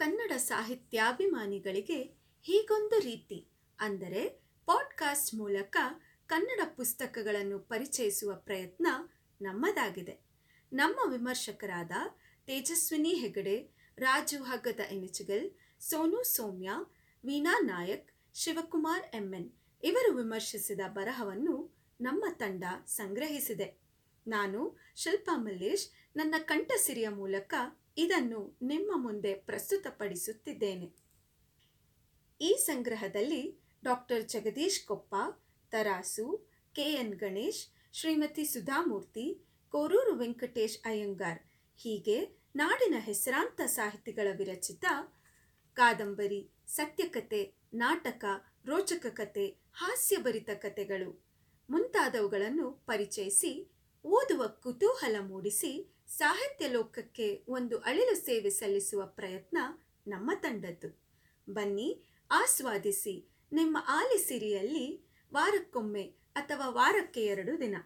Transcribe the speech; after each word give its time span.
ಕನ್ನಡ 0.00 0.32
ಸಾಹಿತ್ಯಾಭಿಮಾನಿಗಳಿಗೆ 0.36 2.02
ಹೀಗೊಂದು 2.42 2.98
ರೀತಿ. 3.00 3.48
ಅಂದರೆ, 3.80 4.28
ಪಾಡ್ಕಾಸ್ಟ್ 4.66 5.34
ಮೂಲಕ 5.34 5.76
ಕನ್ನಡ 6.26 6.60
ಪುಸ್ತಕಗಳನ್ನು 6.76 7.58
ಪರಿಚಯಿಸುವ 7.58 8.34
ಪ್ರಯತ್ನ 8.34 8.86
ನಮ್ಮದಾಗಿದೆ. 9.42 10.18
ನಮ್ಮ 10.72 11.12
ವಿಮರ್ಶಕರಾದ 11.12 11.90
ತೇಜಸ್ವಿನಿ 12.46 13.14
ಹೆಗಡೆ, 13.14 13.70
ರಾಜು 13.98 14.42
ಹಗ್ಗದ 14.42 14.80
ಎನಿಚಗಲ್, 14.80 15.50
ಸೋನು 15.80 16.22
ಸೌಮ್ಯ, 16.22 16.70
ವೀಣಾ 17.24 17.58
ನಾಯಕ್, 17.58 18.12
ಶಿವಕುಮಾರ್ 18.34 19.16
ಎಂಎನ್ 19.16 19.52
ಇವರು 19.82 20.14
ವಿಮರ್ಶಿಸಿದ 20.14 20.80
ಬರಹವನ್ನು 20.88 21.76
ನಮ್ಮ 22.00 22.24
ತಂಡ 22.32 22.64
ಸಂಗ್ರಹಿಸಿದೆ. 22.86 23.80
ನಾನು 24.26 24.78
ಶಿಲ್ಪಾ 24.96 25.36
ಮಲ್ಲೇಶ್, 25.36 25.90
ನನ್ನ 26.16 26.34
ಕಂಠಸಿರಿಯ 26.38 27.08
ಮೂಲಕ 27.08 27.54
ಇದನ್ನು 28.02 28.40
ನಿಮ್ಮ 28.62 28.90
ಮುಂದೆ 28.96 29.32
ಪ್ರಸ್ತುತಪಡಿಸುತ್ತಿದ್ದೇನೆ. 29.48 30.88
ಈ 32.40 32.50
ಸಂಗ್ರಹದಲ್ಲಿ 32.66 33.42
doctor 33.84 34.24
Jagadish 34.28 34.80
Koppa, 34.86 35.14
Tarasu 35.72 36.26
K 36.74 36.86
N 36.92 37.14
Ganesh, 37.14 37.62
Shrimati 37.92 38.44
Sudha Murthy, 38.44 39.26
Koruru 39.74 40.12
Venkatesh 40.16 40.78
Iyengar, 40.84 41.40
ಹೀಗೆ 41.80 42.18
ನಾಡಿನ 42.56 42.96
ಹೆಸರಾಂತ 42.98 43.60
ಸಾಹಿತಿಗಳ 43.66 44.28
ವಿರಚಿತ 44.36 44.84
ಕಾದಂಬರಿ, 45.76 46.40
ಸತ್ಯಕತೆ, 46.68 47.42
ನಾಟಕ, 47.74 48.24
ರೋಚಕ 48.66 49.06
ಕತೆ, 49.10 49.46
ಹಾಸ್ಯಭರಿತ 49.72 50.50
ಕತೆಗಳು 50.54 51.10
ಮುಂತಾದವುಗಳನ್ನು 51.68 52.66
ಪರಿಚಯಿಸಿ 52.86 53.52
ಓದುವ 54.04 54.42
ಕುತೂಹಲ 54.62 55.16
ಮೂಡಿಸಿ 55.20 55.72
ಸಾಹಿತ್ಯ 56.10 56.68
ಲೋಕಕ್ಕೆ 56.68 57.44
ಒಂದು 57.48 57.78
ಅಳಿಲು 57.78 58.14
ಸೇವೆ 58.14 58.50
ಸಲ್ಲಿಸುವ 58.50 59.06
ಪ್ರಯತ್ನ 59.06 59.58
ನಮ್ಮ 60.06 60.30
ತಂಡದ್ದು. 60.34 61.00
ಬನ್ನಿ, 61.50 62.04
ಆಸ್ವಾದಿಸಿ. 62.30 63.30
ನಿಮ್ಮ 63.52 63.78
ಆಲಿಸಿರಿಯಲ್ಲಿ 63.88 65.10
ವಾರಕ್ಕೊಮ್ಮೆ 65.34 66.02
ಅಥವಾ 66.34 66.68
ವಾರಕ್ಕೆ 66.68 67.24
ಎರಡು 67.24 67.60
ದಿನ. 67.60 67.76